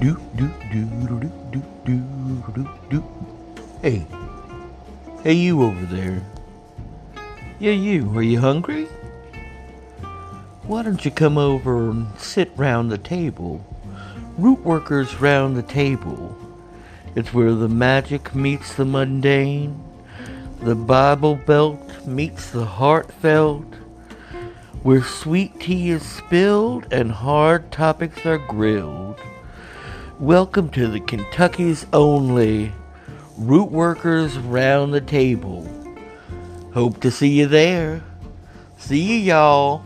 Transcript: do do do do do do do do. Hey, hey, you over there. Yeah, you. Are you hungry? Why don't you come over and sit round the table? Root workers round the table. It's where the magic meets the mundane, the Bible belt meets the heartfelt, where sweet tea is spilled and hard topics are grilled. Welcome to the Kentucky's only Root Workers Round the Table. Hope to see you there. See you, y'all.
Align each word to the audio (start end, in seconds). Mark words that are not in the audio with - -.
do 0.00 0.20
do 0.36 0.48
do 0.70 0.84
do 1.20 1.32
do 1.50 1.62
do 1.84 2.52
do 2.54 2.68
do. 2.88 3.04
Hey, 3.82 4.06
hey, 5.24 5.32
you 5.32 5.62
over 5.62 5.86
there. 5.86 6.22
Yeah, 7.58 7.72
you. 7.72 8.16
Are 8.16 8.22
you 8.22 8.38
hungry? 8.38 8.84
Why 10.62 10.82
don't 10.82 11.04
you 11.04 11.10
come 11.10 11.36
over 11.36 11.90
and 11.90 12.16
sit 12.16 12.52
round 12.54 12.92
the 12.92 12.98
table? 12.98 13.64
Root 14.36 14.60
workers 14.60 15.20
round 15.20 15.56
the 15.56 15.62
table. 15.64 16.36
It's 17.16 17.34
where 17.34 17.52
the 17.52 17.68
magic 17.68 18.34
meets 18.36 18.74
the 18.74 18.84
mundane, 18.84 19.82
the 20.60 20.76
Bible 20.76 21.34
belt 21.34 22.06
meets 22.06 22.50
the 22.50 22.64
heartfelt, 22.64 23.74
where 24.84 25.02
sweet 25.02 25.58
tea 25.58 25.90
is 25.90 26.04
spilled 26.04 26.86
and 26.92 27.10
hard 27.10 27.72
topics 27.72 28.24
are 28.24 28.38
grilled. 28.38 29.18
Welcome 30.20 30.70
to 30.70 30.88
the 30.88 30.98
Kentucky's 30.98 31.86
only 31.92 32.72
Root 33.36 33.70
Workers 33.70 34.36
Round 34.36 34.92
the 34.92 35.00
Table. 35.00 35.64
Hope 36.74 37.00
to 37.02 37.12
see 37.12 37.28
you 37.28 37.46
there. 37.46 38.02
See 38.78 39.00
you, 39.00 39.14
y'all. 39.14 39.84